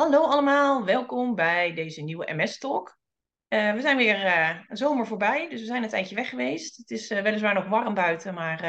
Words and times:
Hallo 0.00 0.22
allemaal, 0.22 0.84
welkom 0.84 1.34
bij 1.34 1.74
deze 1.74 2.02
nieuwe 2.02 2.32
MS-talk. 2.32 2.98
Uh, 3.48 3.72
we 3.72 3.80
zijn 3.80 3.96
weer 3.96 4.24
een 4.68 4.76
zomer 4.76 5.06
voorbij, 5.06 5.48
dus 5.48 5.60
we 5.60 5.66
zijn 5.66 5.82
een 5.82 5.88
tijdje 5.88 6.14
weg 6.14 6.28
geweest. 6.28 6.76
Het 6.76 6.90
is 6.90 7.10
uh, 7.10 7.22
weliswaar 7.22 7.54
nog 7.54 7.68
warm 7.68 7.94
buiten, 7.94 8.34
maar 8.34 8.60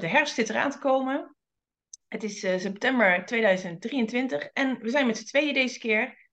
de 0.00 0.08
herfst 0.08 0.34
zit 0.34 0.48
eraan 0.48 0.70
te 0.70 0.78
komen. 0.78 1.36
Het 2.08 2.22
is 2.22 2.40
september 2.40 3.24
2023 3.24 4.44
en 4.44 4.78
we 4.80 4.90
zijn 4.90 5.06
met 5.06 5.18
z'n 5.18 5.24
tweeën 5.24 5.54
deze 5.54 5.78
keer. 5.78 6.28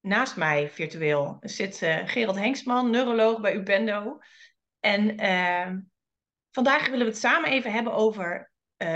Naast 0.00 0.36
mij 0.36 0.70
virtueel 0.70 1.36
zit 1.40 1.78
Gerald 2.04 2.36
Hengstman, 2.36 2.90
neuroloog 2.90 3.40
bij 3.40 3.54
Ubendo. 3.54 4.18
En 4.80 5.06
vandaag 6.50 6.84
willen 6.84 7.06
we 7.06 7.12
het 7.12 7.20
samen 7.20 7.50
even 7.50 7.72
hebben 7.72 7.92
over 7.92 8.50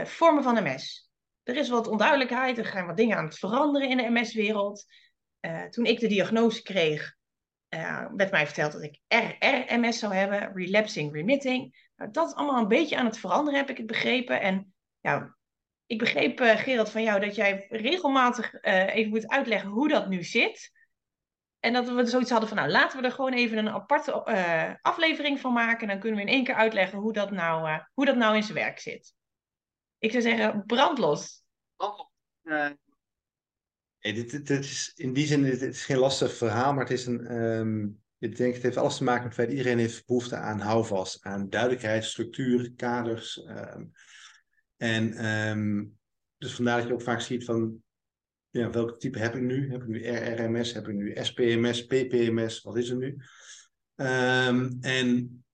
vormen 0.05 0.42
van 0.42 0.62
MS 0.62 1.08
er 1.48 1.57
is 1.57 1.69
wat 1.69 1.87
onduidelijkheid, 1.87 2.59
er 2.59 2.65
gaan 2.65 2.87
wat 2.87 2.97
dingen 2.97 3.16
aan 3.16 3.25
het 3.25 3.38
veranderen 3.38 3.89
in 3.89 3.97
de 3.97 4.11
MS-wereld. 4.11 4.84
Uh, 5.41 5.65
toen 5.65 5.84
ik 5.84 6.01
de 6.01 6.06
diagnose 6.06 6.62
kreeg, 6.62 7.16
uh, 7.75 8.06
werd 8.16 8.30
mij 8.30 8.45
verteld 8.47 8.73
dat 8.73 8.83
ik 8.83 9.01
RRMS 9.39 9.98
zou 9.98 10.15
hebben, 10.15 10.53
relapsing 10.55 11.12
remitting. 11.12 11.91
Nou, 11.97 12.11
dat 12.11 12.29
is 12.29 12.34
allemaal 12.34 12.61
een 12.61 12.69
beetje 12.69 12.97
aan 12.97 13.05
het 13.05 13.19
veranderen, 13.19 13.59
heb 13.59 13.70
ik 13.70 13.77
het 13.77 13.87
begrepen. 13.87 14.41
En 14.41 14.75
ja, 15.01 15.37
ik 15.87 15.98
begreep, 15.98 16.41
uh, 16.41 16.56
Gerald, 16.56 16.91
van 16.91 17.03
jou 17.03 17.20
dat 17.20 17.34
jij 17.34 17.67
regelmatig 17.69 18.62
even 18.62 19.11
moet 19.11 19.28
uitleggen 19.28 19.70
hoe 19.70 19.89
dat 19.89 20.09
nu 20.09 20.25
zit. 20.25 20.73
En 21.61 21.73
dat 21.73 21.89
we 21.89 22.06
zoiets 22.06 22.30
hadden 22.30 22.48
van, 22.48 22.59
nou, 22.59 22.70
laten 22.70 23.01
we 23.01 23.06
er 23.06 23.12
gewoon 23.12 23.33
even 23.33 23.59
een 23.59 23.70
aparte 23.70 24.12
aflevering 24.83 25.41
van 25.41 25.53
maken. 25.53 25.89
Dan 25.89 25.98
kunnen 25.98 26.19
we 26.19 26.27
in 26.27 26.33
één 26.33 26.45
keer 26.45 26.55
uitleggen 26.55 26.98
hoe 26.98 27.12
dat 27.12 27.31
nou, 27.31 27.83
hoe 27.94 28.05
dat 28.05 28.17
nou 28.17 28.37
in 28.37 28.42
zijn 28.42 28.59
werk 28.59 28.78
zit. 28.78 29.17
Ik 29.98 30.11
zou 30.11 30.22
zeggen, 30.22 30.67
brandlos. 30.67 31.47
Brandlos. 31.79 32.07
Uh, 32.43 32.71
dit, 34.01 34.31
dit, 34.31 34.51
is 34.51 34.93
in 34.95 35.12
die 35.12 35.27
zin 35.27 35.43
dit, 35.43 35.62
is 35.62 35.84
geen 35.84 35.98
lastig 35.98 36.37
verhaal, 36.37 36.73
maar 36.73 36.84
het 36.84 36.93
is 36.93 37.07
een. 37.07 37.33
Um, 37.33 38.03
ik 38.19 38.37
denk, 38.37 38.55
het 38.55 38.62
heeft 38.62 38.77
alles 38.77 38.97
te 38.97 39.05
maken 39.05 39.23
met 39.23 39.37
het 39.37 39.47
feit 39.47 39.59
iedereen 39.59 39.79
heeft 39.79 40.06
behoefte 40.06 40.37
aan 40.37 40.61
houvast, 40.61 41.25
aan 41.25 41.49
duidelijkheid, 41.49 42.05
structuur, 42.05 42.73
kaders. 42.77 43.37
Um, 43.47 43.93
en 44.77 45.27
um, 45.27 45.99
dus 46.39 46.55
vandaar 46.55 46.79
dat 46.79 46.87
je 46.87 46.93
ook 46.93 47.03
vaak 47.03 47.21
ziet 47.21 47.45
van 47.45 47.83
ja, 48.51 48.71
welk 48.71 49.01
type 49.01 49.19
heb 49.19 49.34
ik 49.34 49.43
nu? 49.43 49.71
Heb 49.71 49.83
ik 49.83 49.89
nu 49.89 50.09
RRMS? 50.09 50.73
Heb 50.73 50.89
ik 50.89 50.95
nu 50.95 51.17
SPMS, 51.23 51.87
PPMS? 51.87 52.62
Wat 52.62 52.77
is 52.77 52.91
er 52.91 52.97
nu? 52.97 53.17
En 54.81 55.45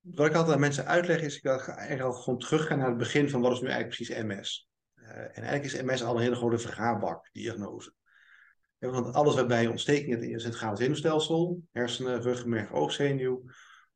wat 0.00 0.26
ik 0.26 0.34
altijd 0.34 0.54
aan 0.54 0.60
mensen 0.60 0.86
uitleg 0.86 1.20
is, 1.20 1.36
ik 1.36 1.42
wil 1.42 1.60
eigenlijk 1.60 2.00
al 2.00 2.12
gewoon 2.12 2.38
teruggaan 2.38 2.78
naar 2.78 2.88
het 2.88 2.96
begin 2.96 3.30
van 3.30 3.40
wat 3.40 3.52
is 3.52 3.60
nu 3.60 3.68
eigenlijk 3.68 3.96
precies 3.96 4.24
MS. 4.24 4.68
Eh, 5.04 5.20
en 5.20 5.42
eigenlijk 5.42 5.64
is 5.64 5.82
MS 5.82 6.02
al 6.02 6.16
een 6.16 6.22
hele 6.22 6.34
grote 6.34 6.58
vergaarbak, 6.58 7.28
diagnose. 7.32 7.92
Want 8.78 9.14
alles 9.14 9.34
waarbij 9.34 9.66
ontsteking 9.66 10.22
in 10.22 10.32
het 10.32 10.42
centrale 10.42 10.76
zenuwstelsel, 10.76 11.62
hersenen, 11.72 12.22
ruggenmerg, 12.22 12.72
oogzenuw, 12.72 13.42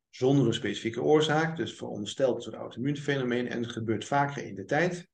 zonder 0.09 0.47
een 0.47 0.53
specifieke 0.53 1.01
oorzaak, 1.01 1.57
dus 1.57 1.73
verondersteld 1.73 2.35
een 2.35 2.41
soort 2.41 2.55
auto-immuunfenomeen 2.55 3.47
en 3.47 3.61
het 3.61 3.71
gebeurt 3.71 4.05
vaker 4.05 4.43
in 4.43 4.55
de 4.55 4.65
tijd, 4.65 5.07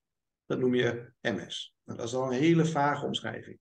dat 0.46 0.60
noem 0.60 0.76
je 0.76 1.12
MS. 1.22 1.76
Nou, 1.84 1.98
dat 1.98 2.08
is 2.08 2.14
al 2.14 2.26
een 2.26 2.40
hele 2.40 2.66
vage 2.66 3.06
omschrijving. 3.06 3.60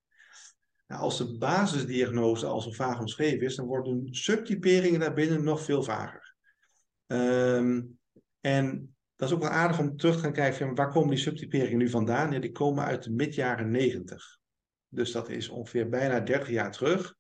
Nou, 0.87 1.03
als 1.03 1.19
de 1.19 1.39
basisdiagnose 1.39 2.47
al 2.47 2.61
zo 2.61 2.71
vaag 2.71 3.01
omschreven 3.01 3.47
is, 3.47 3.57
dan 3.57 3.67
worden 3.67 4.09
subtyperingen 4.11 5.01
daarbinnen 5.01 5.45
nog 5.45 5.61
veel 5.61 5.83
vager. 5.83 6.35
Um, 7.07 7.99
en 8.41 8.94
dat 9.17 9.29
is 9.29 9.35
ook 9.35 9.43
wel 9.43 9.51
aardig 9.51 9.79
om 9.79 9.97
terug 9.97 10.15
te 10.15 10.21
gaan 10.21 10.33
kijken 10.33 10.59
van 10.59 10.75
waar 10.75 10.91
komen 10.91 11.11
die 11.11 11.19
subtyperingen 11.19 11.79
nu 11.79 11.89
vandaan? 11.89 12.33
Ja, 12.33 12.39
die 12.39 12.53
komen 12.53 12.85
uit 12.85 13.03
de 13.03 13.11
mid-jaren 13.11 13.71
90. 13.71 14.39
Dus 14.89 15.13
dat 15.13 15.29
is 15.29 15.49
ongeveer 15.49 15.89
bijna 15.89 16.21
30 16.21 16.49
jaar 16.51 16.73
terug. 16.73 17.15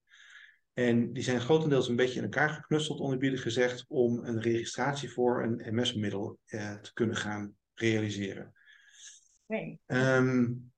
En 0.72 1.12
die 1.12 1.22
zijn 1.22 1.40
grotendeels 1.40 1.88
een 1.88 1.96
beetje 1.96 2.16
in 2.16 2.22
elkaar 2.22 2.48
geknutseld, 2.48 3.00
onerbiedig 3.00 3.42
gezegd, 3.42 3.84
om 3.88 4.24
een 4.24 4.40
registratie 4.40 5.12
voor 5.12 5.42
een 5.42 5.74
MS-middel 5.74 6.38
eh, 6.44 6.74
te 6.74 6.92
kunnen 6.92 7.16
gaan 7.16 7.54
realiseren. 7.74 8.52
Nee. 9.46 9.80
Um, 9.86 10.72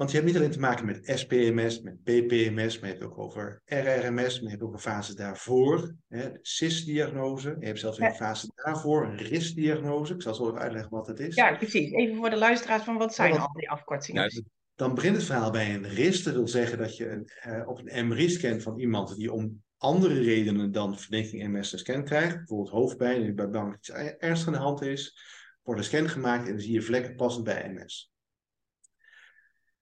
want 0.00 0.12
je 0.12 0.18
hebt 0.18 0.28
niet 0.28 0.38
alleen 0.38 0.50
te 0.50 0.60
maken 0.60 0.86
met 0.86 1.12
SPMS, 1.14 1.80
met 1.80 2.02
PPMS, 2.02 2.78
maar 2.78 2.88
je 2.88 2.94
hebt 2.94 3.04
ook 3.04 3.18
over 3.18 3.62
RRMS, 3.64 4.34
maar 4.34 4.42
je 4.42 4.48
hebt 4.48 4.62
ook 4.62 4.72
een 4.72 4.78
fase 4.78 5.14
daarvoor, 5.14 5.94
hè, 6.08 6.28
CIS-diagnose. 6.40 7.56
Je 7.58 7.66
hebt 7.66 7.78
zelfs 7.78 7.98
een 7.98 8.14
fase 8.14 8.50
daarvoor, 8.54 9.04
een 9.04 9.16
RIS-diagnose. 9.16 10.14
Ik 10.14 10.22
zal 10.22 10.34
zo 10.34 10.48
even 10.48 10.60
uitleggen 10.60 10.90
wat 10.90 11.06
het 11.06 11.20
is. 11.20 11.34
Ja, 11.34 11.56
precies. 11.56 11.92
Even 11.92 12.16
voor 12.16 12.30
de 12.30 12.36
luisteraars 12.36 12.82
van 12.82 12.96
wat 12.96 13.14
zijn 13.14 13.38
al 13.38 13.52
die 13.52 13.70
afkortingen? 13.70 14.22
Ja, 14.22 14.42
dan 14.74 14.94
begint 14.94 15.16
het 15.16 15.24
verhaal 15.24 15.50
bij 15.50 15.74
een 15.74 15.88
RIS. 15.88 16.22
Dat 16.22 16.34
wil 16.34 16.48
zeggen 16.48 16.78
dat 16.78 16.96
je 16.96 17.10
een, 17.10 17.30
uh, 17.48 17.68
op 17.68 17.80
een 17.84 18.08
MRI-scan 18.08 18.60
van 18.60 18.78
iemand 18.78 19.16
die 19.16 19.32
om 19.32 19.62
andere 19.76 20.20
redenen 20.20 20.72
dan 20.72 20.98
verdenking 20.98 21.48
MS 21.48 21.72
een 21.72 21.78
scan 21.78 22.04
krijgt, 22.04 22.36
bijvoorbeeld 22.36 22.70
hoofdpijn 22.70 23.24
en 23.24 23.34
bij 23.34 23.50
bang 23.50 23.70
dat 23.70 23.78
iets 23.78 24.16
ernstig 24.18 24.46
aan 24.46 24.52
de 24.52 24.58
hand 24.58 24.82
is, 24.82 25.18
wordt 25.62 25.80
een 25.80 25.86
scan 25.86 26.08
gemaakt 26.08 26.46
en 26.46 26.52
dan 26.52 26.60
zie 26.60 26.72
je 26.72 26.82
vlekken 26.82 27.16
passend 27.16 27.44
bij 27.44 27.72
MS. 27.74 28.09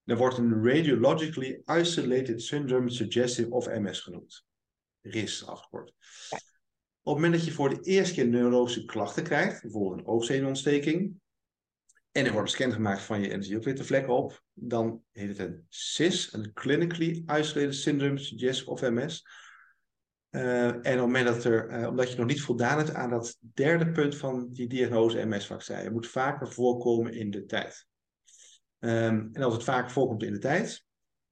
Er 0.08 0.16
wordt 0.16 0.38
een 0.38 0.64
Radiologically 0.64 1.62
Isolated 1.66 2.42
Syndrome 2.42 2.90
Suggestive 2.90 3.50
of 3.50 3.66
MS 3.66 4.00
genoemd. 4.00 4.44
RIS 5.00 5.46
afgekort. 5.46 5.88
Op 7.02 7.14
het 7.14 7.14
moment 7.14 7.32
dat 7.32 7.44
je 7.44 7.52
voor 7.52 7.68
de 7.68 7.80
eerste 7.80 8.14
keer 8.14 8.26
neurologische 8.26 8.84
klachten 8.84 9.22
krijgt, 9.22 9.62
bijvoorbeeld 9.62 9.98
een 9.98 10.06
oogzenuwontsteking, 10.06 11.20
en 12.12 12.26
er 12.26 12.32
wordt 12.32 12.48
een 12.48 12.54
scan 12.54 12.72
gemaakt 12.72 13.02
van 13.02 13.20
je 13.20 13.30
en 13.30 13.60
witte 13.60 13.84
vlekken 13.84 14.14
op, 14.14 14.42
dan 14.52 15.02
heet 15.12 15.28
het 15.28 15.38
een 15.38 15.66
CIS, 15.68 16.32
een 16.32 16.52
Clinically 16.52 17.22
Isolated 17.26 17.74
Syndrome 17.74 18.18
Suggestive 18.18 18.70
of 18.70 18.80
MS. 18.80 19.26
Uh, 20.30 20.66
en 20.66 20.74
op 20.74 20.84
het 20.84 20.96
moment 20.96 21.26
dat 21.26 21.44
er, 21.44 21.80
uh, 21.80 21.88
omdat 21.88 22.10
je 22.10 22.16
nog 22.18 22.26
niet 22.26 22.42
voldaan 22.42 22.78
hebt 22.78 22.94
aan 22.94 23.10
dat 23.10 23.38
derde 23.40 23.90
punt 23.90 24.16
van 24.16 24.52
die 24.52 24.68
diagnose 24.68 25.26
MS-vaccin, 25.26 25.92
moet 25.92 26.06
vaker 26.06 26.52
voorkomen 26.52 27.12
in 27.12 27.30
de 27.30 27.44
tijd. 27.44 27.86
Um, 28.80 29.28
en 29.32 29.42
als 29.42 29.54
het 29.54 29.64
vaak 29.64 29.90
voorkomt 29.90 30.22
in 30.22 30.32
de 30.32 30.38
tijd, 30.38 30.84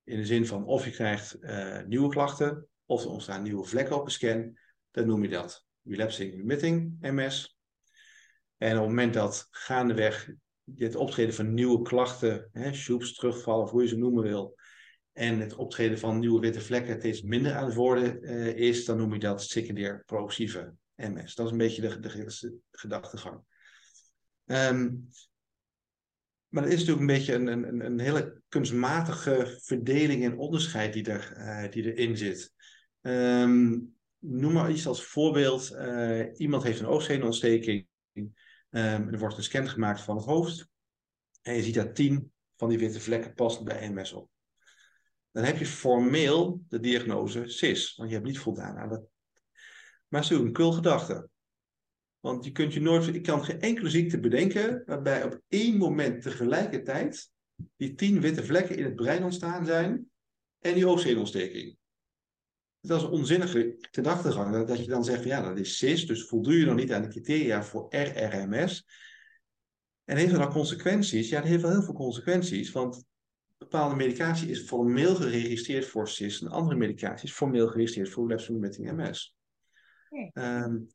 in 0.04 0.16
de 0.16 0.26
zin 0.26 0.46
van 0.46 0.64
of 0.64 0.84
je 0.84 0.90
krijgt 0.90 1.36
uh, 1.40 1.82
nieuwe 1.82 2.08
klachten 2.08 2.68
of 2.84 3.04
er 3.04 3.10
ontstaan 3.10 3.42
nieuwe 3.42 3.64
vlekken 3.64 3.96
op 3.96 4.04
een 4.04 4.10
scan, 4.10 4.58
dan 4.90 5.06
noem 5.06 5.22
je 5.22 5.28
dat 5.28 5.66
relapsing 5.82 6.34
remitting 6.34 6.96
MS. 7.00 7.58
En 8.56 8.72
op 8.72 8.78
het 8.78 8.88
moment 8.88 9.14
dat 9.14 9.46
gaandeweg 9.50 10.30
het 10.74 10.94
optreden 10.94 11.34
van 11.34 11.54
nieuwe 11.54 11.82
klachten, 11.82 12.48
hè, 12.52 12.70
terugvallen, 13.14 13.64
of 13.64 13.70
hoe 13.70 13.82
je 13.82 13.88
ze 13.88 13.96
noemen 13.96 14.22
wil, 14.22 14.58
en 15.12 15.40
het 15.40 15.54
optreden 15.54 15.98
van 15.98 16.18
nieuwe 16.18 16.40
witte 16.40 16.60
vlekken 16.60 16.98
steeds 16.98 17.22
minder 17.22 17.54
aan 17.54 17.64
het 17.64 17.74
worden 17.74 18.24
uh, 18.24 18.56
is, 18.56 18.84
dan 18.84 18.96
noem 18.96 19.12
je 19.12 19.18
dat 19.18 19.42
secundair 19.42 20.02
progressieve 20.06 20.74
MS. 20.94 21.34
Dat 21.34 21.46
is 21.46 21.52
een 21.52 21.58
beetje 21.58 21.82
de, 21.82 22.00
de, 22.00 22.24
de 22.24 22.58
gedachtegang. 22.70 23.40
Um, 24.44 25.08
maar 26.56 26.64
het 26.64 26.74
is 26.74 26.84
natuurlijk 26.84 27.10
een 27.10 27.16
beetje 27.16 27.34
een, 27.34 27.46
een, 27.46 27.84
een 27.84 28.00
hele 28.00 28.42
kunstmatige 28.48 29.58
verdeling 29.62 30.24
en 30.24 30.38
onderscheid 30.38 30.92
die, 30.92 31.04
er, 31.04 31.34
uh, 31.36 31.70
die 31.70 31.94
erin 31.94 32.16
zit. 32.16 32.52
Um, 33.00 33.94
noem 34.18 34.52
maar 34.52 34.70
iets 34.70 34.86
als 34.86 35.04
voorbeeld. 35.04 35.72
Uh, 35.72 36.38
iemand 36.38 36.62
heeft 36.62 36.80
een 36.80 36.86
oogzenuwontsteking. 36.86 37.86
Um, 38.14 38.32
er 38.70 39.18
wordt 39.18 39.36
een 39.36 39.42
scan 39.42 39.68
gemaakt 39.68 40.00
van 40.00 40.16
het 40.16 40.24
hoofd. 40.24 40.68
En 41.42 41.54
je 41.54 41.62
ziet 41.62 41.74
daar 41.74 41.92
tien 41.92 42.32
van 42.56 42.68
die 42.68 42.78
witte 42.78 43.00
vlekken 43.00 43.34
passend 43.34 43.64
bij 43.64 43.90
MS 43.90 44.12
op. 44.12 44.30
Dan 45.30 45.44
heb 45.44 45.58
je 45.58 45.66
formeel 45.66 46.62
de 46.68 46.80
diagnose 46.80 47.48
CIS. 47.48 47.94
Want 47.96 48.08
je 48.08 48.14
hebt 48.14 48.26
niet 48.26 48.38
voldaan 48.38 48.76
aan 48.76 48.88
dat. 48.88 49.04
Maar 50.08 50.20
het 50.20 50.30
is 50.30 50.38
natuurlijk 50.38 50.58
een. 50.58 51.30
Want 52.26 52.44
je 52.44 52.52
kunt 52.52 52.74
je 52.74 52.80
nooit, 52.80 53.06
ik 53.06 53.22
kan 53.22 53.44
geen 53.44 53.60
enkele 53.60 53.90
ziekte 53.90 54.20
bedenken 54.20 54.82
waarbij 54.86 55.24
op 55.24 55.40
één 55.48 55.76
moment 55.76 56.22
tegelijkertijd 56.22 57.30
die 57.76 57.94
tien 57.94 58.20
witte 58.20 58.44
vlekken 58.44 58.76
in 58.76 58.84
het 58.84 58.94
brein 58.94 59.24
ontstaan 59.24 59.66
zijn 59.66 60.10
en 60.58 60.74
die 60.74 60.86
oogzenuwontsteking. 60.86 61.76
Dat 62.80 63.00
is 63.00 63.06
een 63.06 63.12
onzinnige 63.12 63.76
gedachtegang. 63.90 64.66
Dat 64.66 64.78
je 64.78 64.86
dan 64.86 65.04
zegt, 65.04 65.18
van, 65.18 65.30
ja, 65.30 65.42
dat 65.42 65.58
is 65.58 65.78
CIS, 65.78 66.06
dus 66.06 66.26
voldoe 66.26 66.58
je 66.58 66.64
nog 66.64 66.74
niet 66.74 66.92
aan 66.92 67.02
de 67.02 67.08
criteria 67.08 67.62
voor 67.62 67.86
RRMS. 67.96 68.86
En 70.04 70.16
heeft 70.16 70.30
dat 70.30 70.40
dan 70.40 70.52
consequenties? 70.52 71.28
Ja, 71.28 71.40
dat 71.40 71.48
heeft 71.48 71.62
wel 71.62 71.70
heel 71.70 71.82
veel 71.82 71.94
consequenties, 71.94 72.72
want 72.72 73.04
bepaalde 73.58 73.94
medicatie 73.94 74.50
is 74.50 74.60
formeel 74.60 75.14
geregistreerd 75.14 75.86
voor 75.86 76.08
CIS 76.08 76.40
en 76.40 76.48
andere 76.48 76.76
medicatie 76.76 77.28
is 77.28 77.34
formeel 77.34 77.68
geregistreerd 77.68 78.10
voor 78.10 78.28
relapsing 78.28 78.92
MS. 78.92 79.34
Um, 80.32 80.88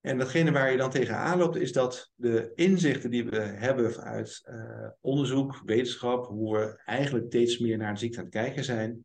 en 0.00 0.18
datgene 0.18 0.50
waar 0.50 0.70
je 0.70 0.76
dan 0.76 0.90
tegenaan 0.90 1.38
loopt, 1.38 1.56
is 1.56 1.72
dat 1.72 2.12
de 2.14 2.52
inzichten 2.54 3.10
die 3.10 3.24
we 3.24 3.40
hebben 3.40 3.96
uit 3.96 4.42
uh, 4.50 4.88
onderzoek, 5.00 5.62
wetenschap, 5.64 6.26
hoe 6.26 6.58
we 6.58 6.82
eigenlijk 6.84 7.26
steeds 7.26 7.58
meer 7.58 7.76
naar 7.76 7.92
de 7.92 7.98
ziekte 7.98 8.18
aan 8.18 8.24
het 8.24 8.32
kijken 8.32 8.64
zijn, 8.64 9.04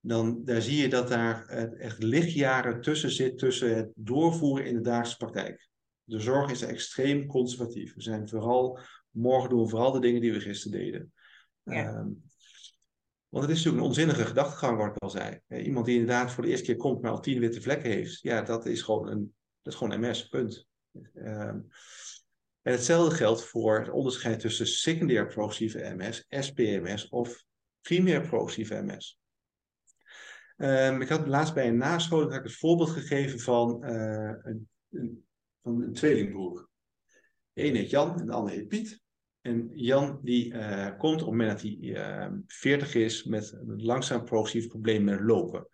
dan 0.00 0.44
daar 0.44 0.62
zie 0.62 0.82
je 0.82 0.88
dat 0.88 1.08
daar 1.08 1.46
echt 1.78 2.02
lichtjaren 2.02 2.80
tussen 2.80 3.10
zit 3.10 3.38
tussen 3.38 3.76
het 3.76 3.88
doorvoeren 3.94 4.66
in 4.66 4.74
de 4.74 4.80
dagelijkse 4.80 5.16
praktijk. 5.16 5.68
De 6.04 6.18
zorg 6.18 6.50
is 6.50 6.62
extreem 6.62 7.26
conservatief. 7.26 7.94
We 7.94 8.02
zijn 8.02 8.28
vooral, 8.28 8.78
morgen 9.10 9.50
doen 9.50 9.62
we 9.62 9.68
vooral 9.68 9.92
de 9.92 10.00
dingen 10.00 10.20
die 10.20 10.32
we 10.32 10.40
gisteren 10.40 10.78
deden. 10.78 11.12
Ja. 11.62 11.98
Um, 11.98 12.22
Want 13.28 13.44
het 13.46 13.56
is 13.56 13.64
natuurlijk 13.64 13.82
een 13.82 13.88
onzinnige 13.88 14.24
gedachtegang, 14.24 14.78
wat 14.78 14.96
ik 14.96 15.02
al 15.02 15.10
zei. 15.10 15.40
Iemand 15.48 15.86
die 15.86 15.98
inderdaad 15.98 16.32
voor 16.32 16.42
de 16.42 16.50
eerste 16.50 16.64
keer 16.64 16.76
komt, 16.76 17.02
maar 17.02 17.10
al 17.10 17.20
tien 17.20 17.40
witte 17.40 17.60
vlekken 17.60 17.90
heeft, 17.90 18.20
ja, 18.20 18.42
dat 18.42 18.66
is 18.66 18.82
gewoon, 18.82 19.08
een, 19.08 19.34
dat 19.64 19.72
is 19.72 19.78
gewoon 19.78 20.00
MS, 20.00 20.28
punt. 20.28 20.68
Ehm, 21.14 21.60
en 22.62 22.72
hetzelfde 22.72 23.14
geldt 23.14 23.44
voor 23.44 23.78
het 23.78 23.90
onderscheid 23.90 24.40
tussen 24.40 24.66
secundair 24.66 25.26
progressieve 25.26 25.94
MS, 25.96 26.26
SPMS 26.28 27.08
of 27.08 27.44
primair 27.80 28.20
progressieve 28.20 28.82
MS. 28.82 29.18
Um, 30.56 31.00
ik 31.00 31.08
had 31.08 31.26
laatst 31.26 31.54
bij 31.54 31.68
een 31.68 31.76
nascholing 31.76 32.42
het 32.42 32.52
voorbeeld 32.52 32.90
gegeven 32.90 33.40
van, 33.40 33.84
uh, 33.84 34.34
een, 34.42 34.68
van 35.62 35.82
een 35.82 35.92
tweelingbroer. 35.92 36.68
De 37.52 37.62
ene 37.62 37.78
heet 37.78 37.90
Jan 37.90 38.20
en 38.20 38.26
de 38.26 38.32
andere 38.32 38.56
heet 38.56 38.68
Piet. 38.68 39.02
En 39.40 39.70
Jan 39.74 40.20
die 40.22 40.52
uh, 40.52 40.98
komt 40.98 41.22
op 41.22 41.28
het 41.28 41.38
moment 41.38 41.50
dat 41.50 41.60
hij 41.60 41.76
uh, 41.80 42.22
ehm, 42.22 42.38
40 42.46 42.94
is 42.94 43.24
met 43.24 43.52
een 43.52 43.82
langzaam 43.82 44.24
progressief 44.24 44.68
probleem 44.68 45.04
met 45.04 45.20
lopen. 45.20 45.68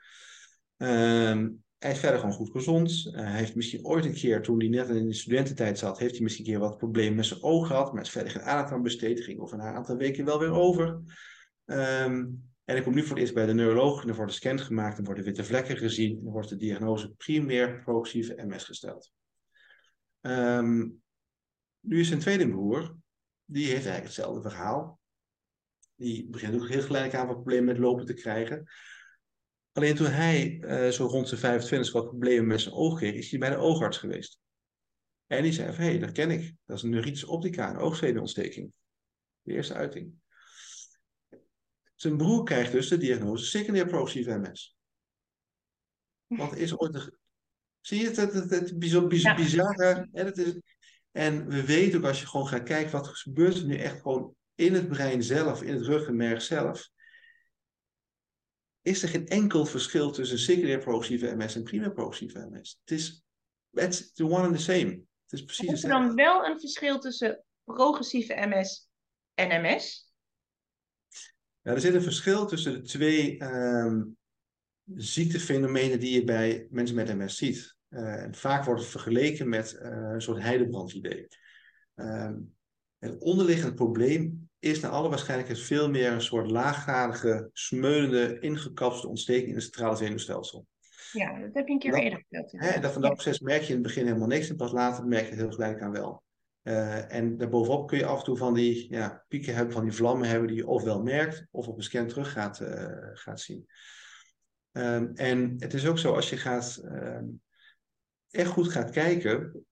Um, 0.76 1.64
hij 1.80 1.90
is 1.90 1.98
verder 1.98 2.18
gewoon 2.18 2.34
goed 2.34 2.50
gezond. 2.50 3.06
Uh, 3.06 3.12
hij 3.12 3.38
heeft 3.38 3.54
misschien 3.54 3.84
ooit 3.84 4.04
een 4.04 4.14
keer, 4.14 4.42
toen 4.42 4.58
hij 4.58 4.68
net 4.68 4.88
in 4.88 5.06
de 5.06 5.12
studententijd 5.14 5.78
zat, 5.78 5.98
heeft 5.98 6.12
hij 6.12 6.22
misschien 6.22 6.44
een 6.44 6.50
keer 6.50 6.60
wat 6.60 6.76
problemen 6.76 7.14
met 7.14 7.26
zijn 7.26 7.42
oog 7.42 7.66
gehad. 7.66 7.92
Maar 7.92 8.02
is 8.02 8.10
verder 8.10 8.32
geen 8.32 8.42
aandacht 8.42 8.72
aan 8.72 8.82
besteed. 8.82 9.20
Ging 9.20 9.40
over 9.40 9.58
een 9.58 9.64
aantal 9.64 9.96
weken 9.96 10.24
wel 10.24 10.38
weer 10.38 10.52
over. 10.52 10.86
Um, 11.64 12.48
en 12.64 12.76
ik 12.76 12.82
kom 12.82 12.94
nu 12.94 13.00
voor 13.00 13.10
het 13.10 13.18
eerst 13.18 13.34
bij 13.34 13.46
de 13.46 13.54
neuroloog. 13.54 14.02
En 14.02 14.08
er 14.08 14.14
wordt 14.14 14.30
een 14.30 14.36
scan 14.36 14.58
gemaakt. 14.58 14.98
En 14.98 15.04
worden 15.04 15.24
witte 15.24 15.44
vlekken 15.44 15.76
gezien. 15.76 16.18
En 16.18 16.32
wordt 16.32 16.48
de 16.48 16.56
diagnose 16.56 17.10
primair 17.10 17.82
progressieve 17.82 18.42
MS 18.46 18.64
gesteld. 18.64 19.12
Um, 20.20 21.02
nu 21.80 22.00
is 22.00 22.08
zijn 22.08 22.20
tweede 22.20 22.48
broer. 22.48 22.96
Die 23.44 23.64
heeft 23.64 23.86
eigenlijk 23.86 24.04
hetzelfde 24.04 24.50
verhaal. 24.50 25.00
Die 25.94 26.28
begint 26.28 26.54
ook 26.54 26.68
heel 26.68 26.82
gelijk 26.82 27.14
aan 27.14 27.26
wat 27.26 27.36
problemen 27.36 27.64
met 27.64 27.78
lopen 27.78 28.06
te 28.06 28.14
krijgen. 28.14 28.70
Alleen 29.72 29.94
toen 29.94 30.06
hij 30.06 30.60
uh, 30.60 30.88
zo 30.88 31.06
rond 31.06 31.28
zijn 31.28 31.40
25 31.40 31.92
wat 31.92 32.08
problemen 32.08 32.46
met 32.46 32.60
zijn 32.60 32.74
oog 32.74 32.98
kreeg, 32.98 33.14
is 33.14 33.30
hij 33.30 33.38
bij 33.38 33.50
de 33.50 33.56
oogarts 33.56 33.98
geweest. 33.98 34.38
En 35.26 35.42
die 35.42 35.52
zei 35.52 35.72
van, 35.72 35.84
hé, 35.84 35.90
hey, 35.90 35.98
dat 35.98 36.12
ken 36.12 36.30
ik. 36.30 36.54
Dat 36.64 36.76
is 36.76 36.82
een 36.82 36.90
neuritis 36.90 37.24
optica, 37.24 37.70
een 37.70 37.78
oogzwedeontsteking. 37.78 38.72
De 39.42 39.52
eerste 39.52 39.74
uiting. 39.74 40.12
Zijn 41.94 42.16
broer 42.16 42.44
krijgt 42.44 42.72
dus 42.72 42.88
de 42.88 42.96
diagnose 42.96 43.44
secundair 43.44 43.86
progressieve 43.86 44.38
MS. 44.38 44.76
Want 46.26 46.56
is 46.56 46.78
ooit 46.78 46.94
een... 46.94 47.18
Zie 47.80 48.00
je 48.00 48.06
het, 48.06 48.16
het, 48.16 48.32
het, 48.32 48.50
het 48.50 48.78
bizar, 48.78 49.14
ja. 49.14 49.34
bizarre... 49.34 50.08
En, 50.12 50.26
het 50.26 50.38
is, 50.38 50.60
en 51.10 51.48
we 51.48 51.64
weten 51.64 51.98
ook 51.98 52.04
als 52.04 52.20
je 52.20 52.26
gewoon 52.26 52.48
gaat 52.48 52.62
kijken 52.62 52.92
wat 52.92 53.08
gebeurt 53.08 53.56
er 53.56 53.66
nu 53.66 53.76
echt 53.76 54.00
gewoon 54.00 54.34
in 54.54 54.74
het 54.74 54.88
brein 54.88 55.22
zelf, 55.22 55.62
in 55.62 55.74
het 55.74 55.86
ruggenmerg 55.86 56.42
zelf 56.42 56.90
is 58.82 59.02
er 59.02 59.08
geen 59.08 59.26
enkel 59.26 59.66
verschil 59.66 60.10
tussen 60.10 60.38
secundair 60.38 60.78
progressieve 60.78 61.36
MS 61.36 61.54
en 61.54 61.62
primair 61.62 61.92
progressieve 61.92 62.48
MS. 62.50 62.78
Het 62.84 62.98
is 62.98 63.24
it's 63.72 64.12
the 64.12 64.24
one 64.24 64.46
and 64.46 64.56
the 64.56 64.62
same. 64.62 64.90
Het 65.24 65.32
is 65.32 65.44
precies 65.44 65.72
is 65.72 65.82
er 65.82 65.88
dan 65.88 66.14
wel 66.14 66.44
een 66.44 66.60
verschil 66.60 66.98
tussen 66.98 67.44
progressieve 67.64 68.34
MS 68.34 68.88
en 69.34 69.62
MS? 69.62 70.12
Ja, 71.62 71.72
er 71.72 71.80
zit 71.80 71.94
een 71.94 72.02
verschil 72.02 72.46
tussen 72.46 72.72
de 72.72 72.82
twee 72.82 73.42
um, 73.42 74.16
ziektefenomenen 74.94 76.00
die 76.00 76.14
je 76.14 76.24
bij 76.24 76.66
mensen 76.70 76.96
met 76.96 77.16
MS 77.16 77.36
ziet. 77.36 77.76
Uh, 77.90 78.26
vaak 78.30 78.64
wordt 78.64 78.80
het 78.80 78.90
vergeleken 78.90 79.48
met 79.48 79.72
uh, 79.72 80.10
een 80.12 80.22
soort 80.22 80.42
heidebrandidee. 80.42 81.28
Um, 81.94 82.54
het 83.00 83.18
onderliggende 83.18 83.74
probleem 83.74 84.48
is 84.58 84.80
naar 84.80 84.90
alle 84.90 85.08
waarschijnlijkheid 85.08 85.60
veel 85.60 85.90
meer 85.90 86.12
een 86.12 86.22
soort 86.22 86.50
laaggradige, 86.50 87.50
smeulende, 87.52 88.38
ingekapste 88.38 89.08
ontsteking 89.08 89.48
in 89.48 89.54
het 89.54 89.62
centrale 89.62 89.96
zenuwstelsel. 89.96 90.66
Ja, 91.12 91.38
dat 91.38 91.54
heb 91.54 91.66
je 91.66 91.72
een 91.72 91.78
keer 91.78 91.90
dat, 91.90 92.00
eerder 92.00 92.24
verteld. 92.28 92.52
Hè, 92.52 92.80
dat 92.80 92.92
van 92.92 93.02
dat 93.02 93.12
proces 93.12 93.40
merk 93.40 93.62
je 93.62 93.68
in 93.68 93.74
het 93.74 93.82
begin 93.82 94.06
helemaal 94.06 94.28
niks 94.28 94.48
en 94.48 94.56
pas 94.56 94.72
later 94.72 95.06
merk 95.06 95.24
je 95.24 95.30
het 95.30 95.38
heel 95.38 95.50
gelijk 95.50 95.80
aan 95.80 95.92
wel. 95.92 96.22
Uh, 96.62 97.14
en 97.14 97.36
daarbovenop 97.36 97.88
kun 97.88 97.98
je 97.98 98.04
af 98.04 98.18
en 98.18 98.24
toe 98.24 98.36
van 98.36 98.54
die 98.54 98.92
ja, 98.92 99.24
pieken 99.28 99.54
hebben, 99.54 99.72
van 99.72 99.84
die 99.84 99.92
vlammen 99.92 100.28
hebben 100.28 100.48
die 100.48 100.56
je 100.56 100.66
ofwel 100.66 101.02
merkt 101.02 101.46
of 101.50 101.68
op 101.68 101.76
een 101.76 101.82
scan 101.82 102.06
terug 102.06 102.32
gaat, 102.32 102.60
uh, 102.60 103.08
gaat 103.12 103.40
zien. 103.40 103.66
Um, 104.72 105.10
en 105.14 105.56
het 105.58 105.74
is 105.74 105.86
ook 105.86 105.98
zo, 105.98 106.14
als 106.14 106.30
je 106.30 106.36
gaat, 106.36 106.82
um, 106.84 107.40
echt 108.30 108.50
goed 108.50 108.68
gaat 108.68 108.90
kijken, 108.90 109.66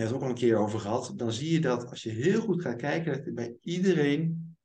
hebben 0.00 0.12
het 0.12 0.12
ook 0.12 0.22
al 0.22 0.28
een 0.28 0.48
keer 0.48 0.56
over 0.56 0.80
gehad, 0.80 1.12
dan 1.16 1.32
zie 1.32 1.52
je 1.52 1.60
dat 1.60 1.90
als 1.90 2.02
je 2.02 2.10
heel 2.10 2.40
goed 2.40 2.62
gaat 2.62 2.76
kijken, 2.76 3.12
dat 3.16 3.26
er 3.26 3.32
bij 3.32 3.56
iedereen 3.60 4.56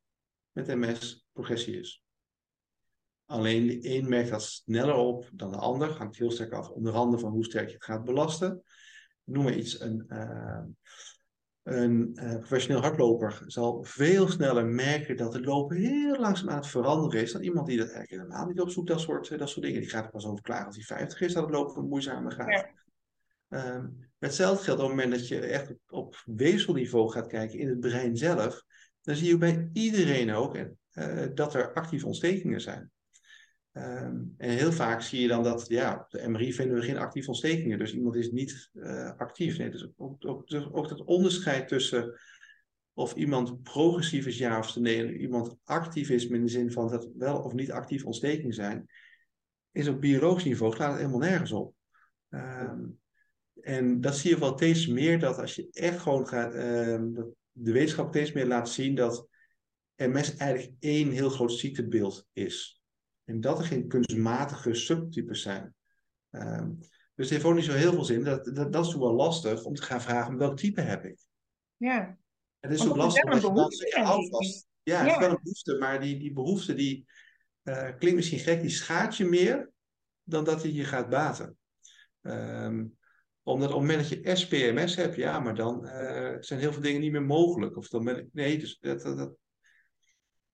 met 0.52 0.68
MS 0.68 1.28
progressie 1.32 1.80
is. 1.80 2.04
Alleen 3.26 3.68
de 3.68 3.80
een 3.90 4.10
merkt 4.10 4.30
dat 4.30 4.44
sneller 4.44 4.96
op 4.96 5.30
dan 5.34 5.52
de 5.52 5.58
ander. 5.58 5.90
Hangt 5.90 6.18
heel 6.18 6.32
sterk 6.32 6.52
af, 6.52 6.70
onder 6.70 6.94
andere 6.94 7.22
van 7.22 7.32
hoe 7.32 7.46
sterk 7.46 7.68
je 7.68 7.74
het 7.74 7.84
gaat 7.84 8.04
belasten. 8.04 8.64
Noem 9.24 9.44
maar 9.44 9.56
iets, 9.56 9.80
een, 9.80 10.06
uh, 10.08 10.64
een 11.64 12.12
uh, 12.14 12.38
professioneel 12.38 12.82
hardloper 12.82 13.44
zal 13.46 13.84
veel 13.84 14.28
sneller 14.28 14.66
merken 14.66 15.18
dat 15.18 15.34
het 15.34 15.46
lopen 15.46 15.78
heel 15.78 16.20
langzaam 16.20 16.50
aan 16.50 16.56
het 16.56 16.68
veranderen 16.68 17.22
is 17.22 17.32
dan 17.32 17.44
iemand 17.44 17.68
die 17.68 17.78
dat 17.78 17.90
eigenlijk 17.90 18.22
helemaal 18.22 18.48
niet 18.48 18.62
opzoekt, 18.62 18.88
dat 18.88 19.00
soort, 19.00 19.40
dat 19.40 19.50
soort 19.50 19.66
dingen. 19.66 19.82
Die 19.82 19.90
gaat 19.90 20.06
er 20.06 20.12
pas 20.12 20.26
over 20.26 20.44
klaar 20.44 20.66
als 20.66 20.76
hij 20.76 20.86
50 20.86 21.22
is, 21.22 21.34
dat 21.34 21.44
het 21.44 21.54
lopen 21.54 21.88
moeizamer 21.88 22.32
gaat. 22.32 22.72
Um, 23.50 24.10
hetzelfde 24.18 24.64
geldt 24.64 24.82
op 24.82 24.88
het 24.88 24.98
moment 24.98 25.20
dat 25.20 25.28
je 25.28 25.40
echt 25.40 25.74
op, 25.88 26.24
weefselniveau 26.26 27.12
gaat 27.12 27.28
kijken 27.28 27.60
in 27.60 27.70
het 27.70 27.80
brein 27.80 28.18
zelf. 28.18 28.64
Dan 29.02 29.16
zie 29.16 29.28
je 29.28 29.38
bij 29.38 29.70
iedereen 29.74 30.34
ook 30.34 30.56
uh, 30.56 31.26
dat 31.34 31.54
er 31.54 31.74
actieve 31.74 32.06
ontstekingen 32.06 32.62
zijn. 32.62 32.92
Um, 33.74 34.34
en 34.38 34.50
heel 34.50 34.72
vaak 34.72 35.02
zie 35.02 35.22
je 35.22 35.28
dan 35.28 35.44
dat, 35.44 35.68
ja, 35.68 36.00
op 36.00 36.10
de 36.10 36.28
MRI 36.30 36.54
vinden 36.54 36.76
we 36.76 36.84
geen 36.84 36.98
actieve 36.98 37.28
ontstekingen. 37.28 37.78
Dus 37.78 37.94
iemand 37.94 38.16
is 38.16 38.32
niet 38.32 38.70
uh, 38.74 39.12
actief. 39.18 39.58
Nee, 39.58 39.70
dus 39.70 39.88
ook, 39.98 40.26
ook, 40.26 40.48
dus 40.48 40.72
ook 40.72 40.90
dat 40.90 41.04
onderscheid 41.04 41.68
tussen 41.68 42.20
of 42.94 43.14
iemand 43.14 43.64
progressief 43.64 44.26
is 44.26 44.38
ja 44.38 44.58
of 44.58 44.76
nee, 44.76 45.18
iemand 45.18 45.56
actief 45.64 46.10
is 46.10 46.26
in 46.26 46.42
de 46.42 46.48
zin 46.48 46.72
van 46.72 46.88
dat 46.88 47.10
wel 47.18 47.42
of 47.42 47.54
niet 47.54 47.72
actief 47.72 48.06
ontstekingen 48.06 48.54
zijn, 48.54 48.86
is 49.72 49.88
op 49.88 50.02
biologisch 50.02 50.44
niveau 50.44 50.74
slaat 50.74 50.90
het 50.90 50.98
helemaal 50.98 51.20
nergens 51.20 51.52
op. 51.52 51.76
Um, 52.30 53.00
en 53.62 54.02
dat 54.02 54.18
zie 54.18 54.30
je 54.30 54.40
wel 54.40 54.56
steeds 54.56 54.88
meer, 54.88 55.20
dat 55.20 55.38
als 55.38 55.56
je 55.56 55.68
echt 55.72 56.00
gewoon 56.00 56.28
gaat, 56.28 56.56
uh, 56.56 57.00
dat 57.02 57.28
de 57.52 57.72
wetenschap 57.72 58.08
steeds 58.10 58.32
meer 58.32 58.48
laat 58.48 58.70
zien 58.70 58.96
dat 58.96 59.28
MS 59.96 60.36
eigenlijk 60.36 60.74
één 60.80 61.12
heel 61.12 61.30
groot 61.30 61.52
ziektebeeld 61.52 62.28
is. 62.34 62.82
En 63.24 63.42
dat 63.42 63.60
er 63.60 63.66
geen 63.66 63.88
kunstmatige 63.88 64.74
subtypes 64.74 65.42
zijn. 65.42 65.76
Um, 66.32 66.78
dus 67.16 67.30
het 67.30 67.30
heeft 67.30 67.44
ook 67.44 67.56
niet 67.56 67.64
zo 67.64 67.72
heel 67.72 67.92
veel 67.92 68.04
zin. 68.04 68.24
Dat, 68.24 68.46
dat, 68.46 68.74
dat 68.74 68.86
is 68.86 68.92
toch 68.92 69.02
wel 69.02 69.14
lastig 69.14 69.64
om 69.64 69.74
te 69.74 69.82
gaan 69.82 70.02
vragen 70.02 70.38
welk 70.38 70.58
type 70.58 70.82
heb 70.82 71.06
ik. 71.06 71.20
Ja. 71.78 72.18
Het 72.60 72.72
is 72.72 72.88
ook 72.88 72.96
lastig 72.96 73.24
als 73.24 73.42
je 73.42 73.54
dan 73.54 74.04
je 74.04 74.10
afvast. 74.10 74.68
Ja, 74.84 75.00
het 75.04 75.12
is 75.12 75.18
wel 75.18 75.30
een 75.30 75.40
behoefte, 75.44 75.78
maar 75.78 76.02
die, 76.02 76.20
die 76.20 76.34
behoefte 76.34 76.74
die 76.74 77.06
uh, 77.64 77.90
klinkt 77.98 78.16
misschien 78.16 78.40
gek, 78.40 78.62
die 78.62 78.70
schaadt 78.70 79.18
je 79.18 79.26
meer 79.26 79.72
dan 80.24 80.44
dat 80.44 80.62
hij 80.62 80.72
je 80.72 80.84
gaat 80.84 81.10
baten. 81.10 81.58
Um, 82.22 82.98
omdat 83.54 83.74
op 83.74 83.80
het 83.80 83.88
moment 83.88 84.10
dat 84.10 84.20
je 84.20 84.36
SPMS 84.36 84.96
hebt, 84.96 85.16
ja, 85.16 85.40
maar 85.40 85.56
dan 85.56 85.86
uh, 85.86 86.36
zijn 86.40 86.60
heel 86.60 86.74
veel 86.74 86.82
dingen 86.82 87.02
niet 87.02 87.12
meer 87.12 87.24
mogelijk. 87.24 87.78
Of 87.78 87.88
dan 87.88 88.04
ben 88.04 88.18
ik, 88.18 88.28
nee, 88.32 88.58
dus 88.58 88.78
dat. 88.80 89.02
dat, 89.02 89.18
dat 89.18 89.36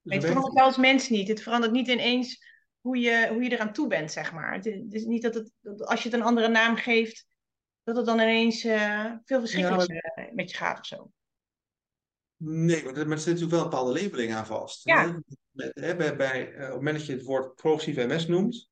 dus 0.02 0.16
het 0.16 0.26
verandert 0.26 0.54
wel 0.54 0.66
als 0.66 0.78
mens 0.78 1.10
niet. 1.10 1.28
Het 1.28 1.42
verandert 1.42 1.72
niet 1.72 1.88
ineens 1.88 2.44
hoe 2.80 2.98
je, 2.98 3.28
hoe 3.32 3.44
je 3.44 3.52
eraan 3.52 3.74
toe 3.74 3.88
bent, 3.88 4.12
zeg 4.12 4.34
maar. 4.34 4.54
Het 4.54 4.94
is 4.94 5.06
niet 5.06 5.22
dat 5.22 5.34
het, 5.34 5.52
dat 5.62 5.86
als 5.86 6.04
je 6.04 6.10
het 6.10 6.18
een 6.18 6.26
andere 6.26 6.48
naam 6.48 6.76
geeft, 6.76 7.26
dat 7.84 7.96
het 7.96 8.06
dan 8.06 8.20
ineens 8.20 8.66
uh, 8.66 9.12
veel 9.24 9.40
verschrikkelijks 9.40 9.86
ja, 9.86 10.12
maar... 10.16 10.32
met 10.34 10.52
je 10.52 10.58
gaat 10.58 10.80
of 10.80 10.86
zo. 10.86 11.12
Nee, 12.38 12.84
maar 12.84 12.96
er 12.96 13.20
zit 13.20 13.26
natuurlijk 13.26 13.52
wel 13.52 13.64
een 13.64 13.70
bepaalde 13.70 14.02
labeling 14.02 14.34
aan 14.34 14.46
vast. 14.46 14.84
Ja. 14.84 15.22
Bij, 15.52 15.96
bij, 15.98 16.16
bij, 16.16 16.48
op 16.54 16.60
het 16.60 16.74
moment 16.74 16.98
dat 16.98 17.06
je 17.06 17.14
het 17.14 17.24
woord 17.24 17.56
progressief 17.56 17.96
MS 17.96 18.28
noemt, 18.28 18.70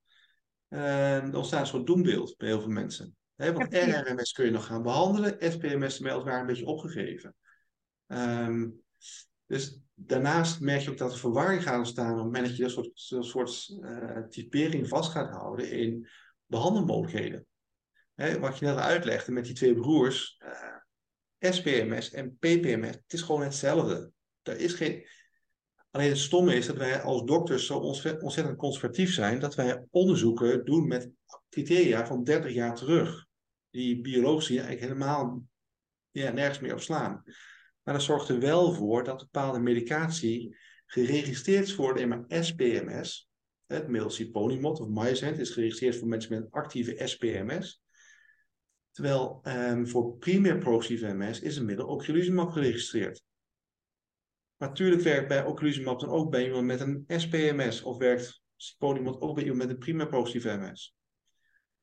uh, 0.69 1.19
dan 1.19 1.35
ontstaat 1.35 1.59
een 1.59 1.67
soort 1.67 1.85
doembeeld 1.85 2.37
bij 2.37 2.47
heel 2.47 2.61
veel 2.61 2.69
mensen. 2.69 3.15
He, 3.35 3.53
want 3.53 3.73
RRMS 3.73 4.31
kun 4.31 4.45
je 4.45 4.51
nog 4.51 4.65
gaan 4.65 4.83
behandelen, 4.83 5.51
SPMS 5.51 5.99
is 5.99 6.01
elkaar 6.01 6.39
een 6.39 6.45
beetje 6.45 6.65
opgegeven. 6.65 7.35
Um, 8.07 8.81
dus 9.45 9.79
daarnaast 9.93 10.59
merk 10.59 10.81
je 10.81 10.89
ook 10.89 10.97
dat 10.97 11.11
er 11.11 11.19
verwarring 11.19 11.63
gaat 11.63 11.77
ontstaan 11.77 12.11
op 12.11 12.15
het 12.15 12.25
moment 12.25 12.45
dat 12.47 12.55
je 12.55 12.63
een 12.63 12.69
soort, 12.69 13.25
soort 13.25 13.67
uh, 13.81 14.17
typering 14.17 14.87
vast 14.87 15.11
gaat 15.11 15.29
houden 15.29 15.71
in 15.71 16.07
behandelmogelijkheden. 16.45 17.45
He, 18.13 18.39
wat 18.39 18.57
je 18.57 18.65
net 18.65 18.77
uitlegde 18.77 19.31
met 19.31 19.45
die 19.45 19.53
twee 19.53 19.73
broers, 19.73 20.41
uh, 20.45 21.51
SPMS 21.51 22.11
en 22.11 22.37
PPMS, 22.37 22.95
het 22.95 23.13
is 23.13 23.21
gewoon 23.21 23.41
hetzelfde. 23.41 24.11
Er 24.41 24.57
is 24.57 24.73
geen... 24.73 25.05
Alleen 25.93 26.09
het 26.09 26.17
stomme 26.17 26.55
is 26.55 26.65
dat 26.65 26.75
wij 26.75 27.01
als 27.01 27.23
dokters 27.23 27.65
zo 27.65 27.77
ontzettend 27.77 28.57
conservatief 28.57 29.13
zijn 29.13 29.39
dat 29.39 29.55
wij 29.55 29.85
onderzoeken 29.89 30.65
doen 30.65 30.87
met 30.87 31.09
criteria 31.49 32.07
van 32.07 32.23
30 32.23 32.53
jaar 32.53 32.75
terug. 32.75 33.25
Die 33.69 34.01
biologisch 34.01 34.49
eigenlijk 34.49 34.81
helemaal 34.81 35.43
ja, 36.11 36.31
nergens 36.31 36.59
meer 36.59 36.73
op 36.73 36.79
slaan. 36.79 37.21
Maar 37.83 37.93
dat 37.93 38.03
zorgt 38.03 38.29
er 38.29 38.39
wel 38.39 38.73
voor 38.73 39.03
dat 39.03 39.17
bepaalde 39.17 39.59
medicatie 39.59 40.57
geregistreerd 40.85 41.63
is 41.63 41.73
voor 41.73 41.91
alleen 41.91 42.09
maar 42.09 42.25
SPMS. 42.27 43.29
Het 43.65 43.87
middel 43.87 44.09
Ciponimod 44.09 44.79
of 44.79 44.87
Mycent 44.87 45.37
is 45.37 45.49
geregistreerd 45.49 45.95
voor 45.95 46.07
mensen 46.07 46.39
met 46.39 46.51
actieve 46.51 47.07
SPMS. 47.07 47.81
Terwijl 48.91 49.41
um, 49.43 49.87
voor 49.87 50.17
primair 50.17 50.57
progressieve 50.57 51.13
MS 51.13 51.39
is 51.39 51.57
een 51.57 51.65
middel 51.65 51.87
ocrelizumab 51.87 52.51
geregistreerd. 52.51 53.23
Natuurlijk 54.67 55.01
werkt 55.01 55.27
bij 55.27 55.45
ocrelizumab 55.45 55.99
dan 55.99 56.09
ook 56.09 56.31
bij 56.31 56.45
iemand 56.45 56.65
met 56.65 56.79
een 56.79 57.03
SPMS 57.07 57.81
of 57.81 57.97
werkt 57.97 58.41
Ciponimod 58.55 59.21
ook 59.21 59.35
bij 59.35 59.43
iemand 59.43 59.61
met 59.61 59.69
een 59.69 59.77
primair 59.77 60.07
progressieve 60.07 60.57
MS. 60.57 60.95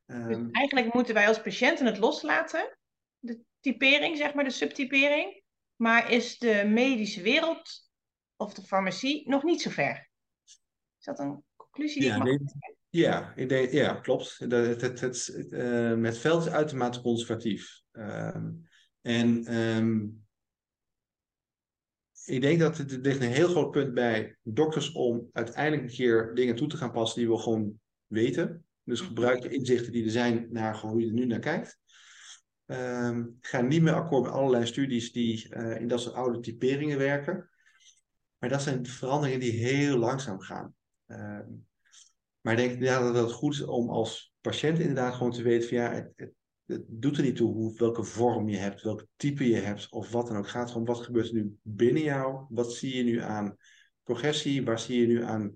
Um, 0.07 0.29
dus 0.29 0.37
ehm, 0.37 0.49
eigenlijk 0.51 0.95
moeten 0.95 1.15
wij 1.15 1.29
als 1.29 1.43
patiënten 1.43 1.87
het 1.87 1.99
loslaten, 1.99 2.79
de 3.19 3.41
typering, 3.61 4.17
zeg 4.17 4.35
maar, 4.35 4.45
de 4.45 4.51
subtypering. 4.51 5.43
Maar 5.77 6.11
is 6.11 6.39
de 6.39 6.65
medische 6.67 7.23
wereld 7.23 7.91
of 8.37 8.55
de 8.55 8.63
farmacie 8.63 9.29
nog 9.29 9.43
niet 9.43 9.63
zo 9.63 9.71
ver? 9.71 10.11
Is 10.99 11.05
dat 11.05 11.19
een 11.19 11.45
conclusie 11.57 12.01
die 12.01 12.11
ja, 12.11 12.17
ik 12.17 12.23
mag 12.23 12.39
ja, 12.89 13.33
ik 13.37 13.49
denk, 13.49 13.71
ja, 13.71 13.95
klopt. 13.95 14.39
Het, 14.39 14.53
het, 14.53 14.81
het, 14.81 15.01
het, 15.01 15.29
uh, 15.51 16.03
het 16.03 16.19
veld 16.19 16.47
is 16.47 16.53
uitermate 16.53 17.01
conservatief. 17.01 17.83
Uh, 17.93 18.37
en 19.01 19.55
um, 19.57 20.29
ik 22.25 22.41
denk 22.41 22.59
dat 22.59 22.79
het, 22.79 22.91
ligt 22.91 23.21
een 23.21 23.29
heel 23.29 23.49
groot 23.49 23.71
punt 23.71 23.95
bij 23.95 24.37
dokters 24.43 24.93
om 24.93 25.29
uiteindelijk 25.33 25.83
een 25.83 25.97
keer 25.97 26.35
dingen 26.35 26.55
toe 26.55 26.69
te 26.69 26.77
gaan 26.77 26.93
passen 26.93 27.21
die 27.21 27.31
we 27.31 27.39
gewoon 27.39 27.81
weten. 28.07 28.65
Dus 28.85 29.01
gebruik 29.01 29.41
de 29.43 29.49
inzichten 29.49 29.93
die 29.93 30.05
er 30.05 30.11
zijn 30.11 30.47
naar 30.51 30.81
hoe 30.81 31.01
je 31.01 31.07
er 31.07 31.13
nu 31.13 31.27
naar 31.27 31.39
kijkt. 31.39 31.79
Um, 32.67 33.37
ga 33.41 33.61
niet 33.61 33.83
meer 33.83 33.93
akkoord 33.93 34.23
met 34.23 34.33
allerlei 34.33 34.67
studies 34.67 35.13
die 35.13 35.55
uh, 35.55 35.81
in 35.81 35.89
dat 35.89 36.01
soort 36.01 36.15
oude 36.15 36.41
typeringen 36.41 36.99
werken. 36.99 37.51
Maar 38.39 38.49
dat 38.49 38.63
zijn 38.63 38.87
veranderingen 38.87 39.41
die 39.41 39.53
heel 39.53 39.97
langzaam 39.97 40.41
gaan. 40.41 40.75
Uh, 41.07 41.41
maar 42.41 42.53
ik 42.53 42.59
denk 42.59 42.83
ja, 42.83 43.13
dat 43.13 43.23
het 43.23 43.33
goed 43.33 43.55
is 43.55 43.63
om 43.63 43.91
als 43.91 44.35
patiënt 44.41 44.79
inderdaad 44.79 45.15
gewoon 45.15 45.33
te 45.33 45.43
weten 45.43 45.69
van 45.69 45.79
ja, 45.79 45.93
het, 45.93 46.13
het, 46.17 46.33
het 46.71 46.85
doet 46.89 47.17
er 47.17 47.23
niet 47.23 47.37
toe 47.37 47.53
hoe, 47.53 47.77
welke 47.77 48.05
vorm 48.05 48.49
je 48.49 48.57
hebt, 48.57 48.83
welke 48.83 49.07
type 49.17 49.49
je 49.49 49.57
hebt 49.57 49.93
of 49.93 50.11
wat 50.11 50.27
dan 50.27 50.37
ook. 50.37 50.43
Het 50.43 50.53
gaat 50.53 50.75
om 50.75 50.85
wat 50.85 51.01
gebeurt 51.01 51.29
er 51.29 51.35
nu 51.35 51.59
binnen 51.63 52.03
jou? 52.03 52.45
Wat 52.49 52.73
zie 52.73 52.97
je 52.97 53.03
nu 53.03 53.21
aan 53.21 53.57
progressie? 54.03 54.65
Waar 54.65 54.79
zie 54.79 55.01
je 55.01 55.07
nu 55.07 55.25
aan 55.25 55.55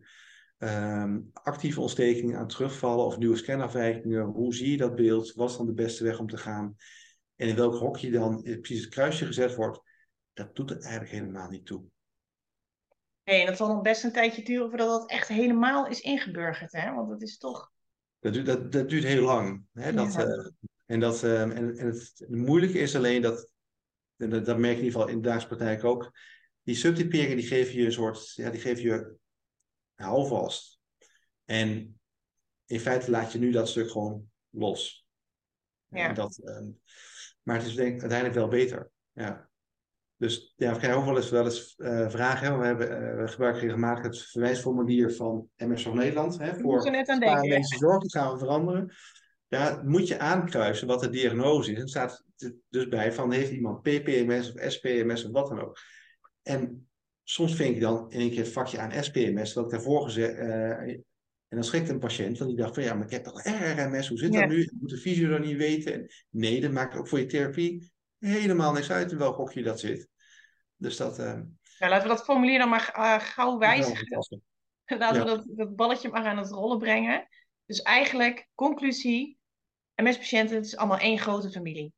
um, 0.59 1.30
actieve 1.33 1.80
ontstekingen, 1.80 2.38
aan 2.38 2.49
terugvallen 2.49 3.04
of 3.04 3.18
nieuwe 3.18 3.37
scanafwijkingen? 3.37 4.25
Hoe 4.25 4.54
zie 4.54 4.71
je 4.71 4.76
dat 4.76 4.94
beeld? 4.94 5.33
Wat 5.33 5.50
is 5.50 5.56
dan 5.56 5.66
de 5.66 5.73
beste 5.73 6.04
weg 6.04 6.18
om 6.18 6.28
te 6.28 6.37
gaan? 6.37 6.76
En 7.37 7.49
in 7.49 7.56
welk 7.56 7.75
hokje 7.75 8.11
dan 8.11 8.42
precies 8.42 8.80
het 8.80 8.94
kruisje 8.94 9.26
gezet 9.26 9.54
wordt, 9.54 9.80
dat 10.33 10.56
doet 10.56 10.71
er 10.71 10.80
eigenlijk 10.80 11.12
helemaal 11.12 11.49
niet 11.49 11.66
toe. 11.66 11.85
Nee, 13.25 13.40
en 13.40 13.47
dat 13.47 13.56
zal 13.56 13.68
nog 13.68 13.83
best 13.83 14.04
een 14.04 14.12
tijdje 14.12 14.42
duren 14.42 14.68
voordat 14.68 14.88
dat 14.88 15.11
echt 15.11 15.28
helemaal 15.28 15.87
is 15.87 16.00
ingeburgerd, 16.00 16.73
hè? 16.73 16.94
Want 16.94 17.09
dat 17.09 17.23
is 17.23 17.38
toch... 17.38 17.73
Dat 18.18 18.33
duurt, 18.33 18.47
dat, 18.47 18.73
dat 18.73 18.88
duurt 18.88 19.04
heel 19.04 19.25
lang. 19.25 19.64
Hè? 19.73 19.92
Dat, 19.92 20.18
uh, 20.18 20.47
en, 20.94 21.00
dat, 21.00 21.22
uh, 21.22 21.42
en, 21.42 21.76
en 21.76 21.86
het, 21.86 22.12
het, 22.14 22.28
moeilijke 22.28 22.78
is 22.78 22.96
alleen 22.96 23.22
dat, 23.22 23.48
en 24.16 24.30
dat, 24.30 24.44
dat 24.44 24.58
merk 24.58 24.72
je 24.72 24.78
in 24.78 24.84
ieder 24.84 25.00
geval 25.00 25.14
in 25.14 25.22
de 25.22 25.28
dagelijkse 25.28 25.56
praktijk 25.56 25.84
ook, 25.84 26.12
die 26.62 26.74
subtyperingen 26.74 27.36
die 27.36 27.46
geven 27.46 27.74
je 27.74 27.84
een 27.84 27.92
soort, 27.92 28.32
ja, 28.34 28.50
die 28.50 28.60
geven 28.60 28.82
je 28.82 29.16
houvast. 29.94 30.80
En 31.44 32.00
in 32.66 32.80
feite 32.80 33.10
laat 33.10 33.32
je 33.32 33.38
nu 33.38 33.50
dat 33.50 33.68
stuk 33.68 33.90
gewoon 33.90 34.30
los. 34.50 35.06
Ja. 35.88 36.08
En 36.08 36.14
dat, 36.14 36.40
uh, 36.44 36.68
maar 37.42 37.56
het 37.56 37.66
is 37.66 37.74
denk 37.74 38.00
uiteindelijk 38.00 38.38
wel 38.38 38.48
beter. 38.48 38.90
Ja. 39.12 39.48
Dus 40.16 40.54
ja, 40.56 40.72
we 40.72 40.78
krijgen 40.78 40.98
ook 40.98 41.04
wel 41.04 41.16
eens, 41.16 41.30
wel 41.30 41.44
eens 41.44 41.74
uh, 41.78 42.08
vragen. 42.08 42.58
We, 42.58 42.64
hebben, 42.64 42.90
uh, 42.90 43.20
we 43.22 43.28
gebruiken 43.28 43.62
regelmatig 43.62 44.04
het 44.04 44.22
verwijsformulier 44.22 45.12
van 45.12 45.48
MS 45.56 45.84
Nederland. 45.84 46.38
Hè, 46.38 46.54
voor 46.54 46.82
deze 47.48 47.76
zorg, 47.76 48.02
dat 48.02 48.12
gaan 48.12 48.32
we 48.32 48.38
veranderen. 48.38 48.92
Ja, 49.54 49.82
moet 49.84 50.08
je 50.08 50.18
aankruisen 50.18 50.87
wat 50.87 51.00
de 51.00 51.08
diagnose 51.08 51.73
is. 51.73 51.78
En 51.78 51.88
staat 51.88 52.25
dus 52.68 52.88
bij 52.88 53.12
van 53.12 53.32
heeft 53.32 53.50
iemand 53.50 53.82
PPMS 53.82 54.52
of 54.52 54.73
SPMS 54.73 55.25
of 55.25 55.30
wat 55.30 55.49
dan 55.49 55.61
ook. 55.61 55.78
En 56.42 56.88
soms 57.23 57.54
vind 57.54 57.75
ik 57.75 57.80
dan 57.80 58.11
in 58.11 58.20
een 58.20 58.30
keer 58.30 58.38
het 58.38 58.52
vakje 58.52 58.78
aan 58.78 59.04
SPMS, 59.04 59.52
wat 59.52 59.64
ik 59.64 59.70
daarvoor 59.70 60.02
gezegd. 60.02 60.38
Uh, 60.38 60.80
en 61.49 61.61
dan 61.61 61.64
schrikt 61.64 61.88
een 61.88 61.99
patiënt, 61.99 62.38
want 62.38 62.50
die 62.50 62.61
dacht 62.61 62.75
van 62.75 62.82
ja, 62.82 62.94
maar 62.94 63.04
ik 63.04 63.11
heb 63.11 63.25
toch 63.25 63.42
RRMS, 63.42 64.08
hoe 64.08 64.18
zit 64.18 64.32
dat 64.32 64.49
nu? 64.49 64.70
Moet 64.80 64.90
de 64.90 64.96
fysio 64.96 65.28
dan 65.28 65.40
niet 65.40 65.56
weten? 65.56 65.92
En 65.92 66.06
nee, 66.30 66.61
dat 66.61 66.70
maakt 66.70 66.96
ook 66.96 67.08
voor 67.08 67.18
je 67.18 67.26
therapie 67.26 67.92
helemaal 68.18 68.73
niks 68.73 68.90
uit 68.90 69.12
in 69.12 69.18
welk 69.18 69.37
hokje 69.37 69.62
dat 69.62 69.80
zit. 69.80 70.08
Dus 70.76 70.96
dat... 70.96 71.18
Uh, 71.18 71.40
ja, 71.78 71.88
laten 71.88 72.08
we 72.08 72.14
dat 72.14 72.25
formulier 72.25 72.58
dan 72.58 72.68
maar 72.68 72.94
uh, 72.99 73.18
gauw 73.18 73.58
wijzigen. 73.58 74.23
Laten 74.99 75.20
we 75.20 75.26
dat, 75.26 75.44
dat 75.46 75.76
balletje 75.76 76.08
maar 76.08 76.25
aan 76.25 76.38
het 76.38 76.50
rollen 76.50 76.78
brengen. 76.78 77.28
Dus 77.66 77.82
eigenlijk, 77.82 78.49
conclusie, 78.54 79.38
MS-patiënten, 79.94 80.56
het 80.56 80.66
is 80.66 80.76
allemaal 80.76 80.98
één 80.98 81.18
grote 81.18 81.50
familie. 81.50 81.92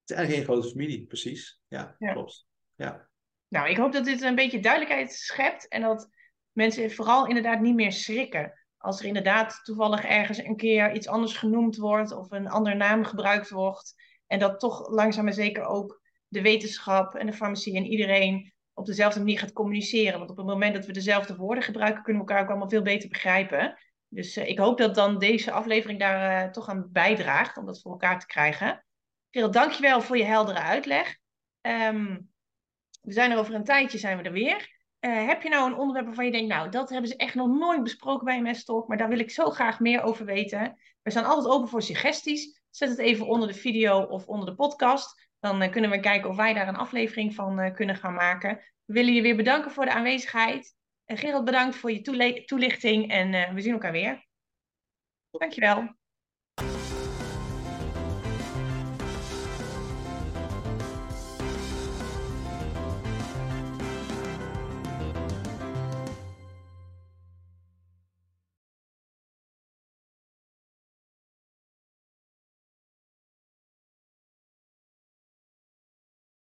Het 0.00 0.10
is 0.10 0.16
eigenlijk 0.16 0.48
één 0.48 0.56
grote 0.56 0.76
familie, 0.76 1.06
precies. 1.06 1.60
Ja, 1.68 1.96
ja, 1.98 2.12
klopt. 2.12 2.46
Ja. 2.74 3.08
Nou, 3.48 3.68
ik 3.68 3.76
hoop 3.76 3.92
dat 3.92 4.04
dit 4.04 4.22
een 4.22 4.34
beetje 4.34 4.60
duidelijkheid 4.60 5.12
schept 5.12 5.68
en 5.68 5.82
dat 5.82 6.08
mensen 6.52 6.90
vooral 6.90 7.26
inderdaad 7.26 7.60
niet 7.60 7.74
meer 7.74 7.92
schrikken. 7.92 8.52
Als 8.76 9.00
er 9.00 9.06
inderdaad 9.06 9.60
toevallig 9.62 10.04
ergens 10.04 10.38
een 10.38 10.56
keer 10.56 10.94
iets 10.94 11.08
anders 11.08 11.36
genoemd 11.36 11.76
wordt 11.76 12.12
of 12.12 12.30
een 12.30 12.48
andere 12.48 12.76
naam 12.76 13.04
gebruikt 13.04 13.50
wordt. 13.50 13.94
En 14.26 14.38
dat 14.38 14.60
toch 14.60 14.90
langzaam 14.90 15.24
maar 15.24 15.32
zeker 15.32 15.64
ook 15.64 16.00
de 16.28 16.42
wetenschap 16.42 17.14
en 17.14 17.26
de 17.26 17.32
farmacie 17.32 17.76
en 17.76 17.84
iedereen 17.84 18.52
op 18.72 18.86
dezelfde 18.86 19.18
manier 19.18 19.38
gaat 19.38 19.52
communiceren. 19.52 20.18
Want 20.18 20.30
op 20.30 20.36
het 20.36 20.46
moment 20.46 20.74
dat 20.74 20.86
we 20.86 20.92
dezelfde 20.92 21.36
woorden 21.36 21.64
gebruiken, 21.64 22.02
kunnen 22.02 22.22
we 22.22 22.28
elkaar 22.28 22.44
ook 22.44 22.50
allemaal 22.50 22.68
veel 22.68 22.82
beter 22.82 23.08
begrijpen. 23.08 23.78
Dus 24.16 24.36
uh, 24.36 24.48
ik 24.48 24.58
hoop 24.58 24.78
dat 24.78 24.94
dan 24.94 25.18
deze 25.18 25.52
aflevering 25.52 25.98
daar 25.98 26.44
uh, 26.44 26.50
toch 26.50 26.68
aan 26.68 26.88
bijdraagt 26.92 27.56
om 27.56 27.66
dat 27.66 27.80
voor 27.80 27.92
elkaar 27.92 28.20
te 28.20 28.26
krijgen. 28.26 28.84
Gerald, 29.30 29.52
dankjewel 29.52 30.00
voor 30.00 30.16
je 30.16 30.24
heldere 30.24 30.58
uitleg. 30.58 31.16
Um, 31.60 32.30
we 33.02 33.12
zijn 33.12 33.30
er 33.30 33.38
over 33.38 33.54
een 33.54 33.64
tijdje 33.64 33.98
zijn 33.98 34.16
we 34.16 34.22
er 34.22 34.32
weer. 34.32 34.74
Uh, 35.00 35.26
heb 35.26 35.42
je 35.42 35.48
nou 35.48 35.70
een 35.70 35.78
onderwerp 35.78 36.06
waarvan 36.06 36.24
je 36.24 36.30
denkt, 36.30 36.48
nou, 36.48 36.70
dat 36.70 36.90
hebben 36.90 37.08
ze 37.08 37.16
echt 37.16 37.34
nog 37.34 37.48
nooit 37.48 37.82
besproken 37.82 38.24
bij 38.24 38.40
MS 38.40 38.64
Talk, 38.64 38.88
maar 38.88 38.96
daar 38.96 39.08
wil 39.08 39.18
ik 39.18 39.30
zo 39.30 39.50
graag 39.50 39.80
meer 39.80 40.02
over 40.02 40.24
weten. 40.24 40.78
We 41.02 41.10
staan 41.10 41.24
altijd 41.24 41.54
open 41.54 41.68
voor 41.68 41.82
suggesties. 41.82 42.60
Zet 42.70 42.88
het 42.88 42.98
even 42.98 43.26
onder 43.26 43.48
de 43.48 43.54
video 43.54 44.02
of 44.02 44.26
onder 44.26 44.46
de 44.46 44.54
podcast. 44.54 45.28
Dan 45.40 45.70
kunnen 45.70 45.90
we 45.90 46.00
kijken 46.00 46.30
of 46.30 46.36
wij 46.36 46.54
daar 46.54 46.68
een 46.68 46.76
aflevering 46.76 47.34
van 47.34 47.72
kunnen 47.74 47.96
gaan 47.96 48.14
maken. 48.14 48.56
We 48.84 48.92
willen 48.92 49.14
je 49.14 49.22
weer 49.22 49.36
bedanken 49.36 49.70
voor 49.70 49.84
de 49.84 49.92
aanwezigheid. 49.92 50.75
En 51.06 51.16
Gerald, 51.16 51.44
bedankt 51.44 51.76
voor 51.76 51.92
je 51.92 52.44
toelichting 52.44 53.10
en 53.10 53.32
uh, 53.32 53.52
we 53.52 53.60
zien 53.60 53.72
elkaar 53.72 53.92
weer. 53.92 54.26
Dankjewel. 55.30 55.96